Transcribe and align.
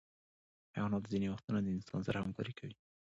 حیوانات 0.75 1.03
ځینې 1.11 1.27
وختونه 1.29 1.59
د 1.61 1.67
انسان 1.75 2.01
سره 2.07 2.17
همکاري 2.23 2.53
کوي. 2.59 2.75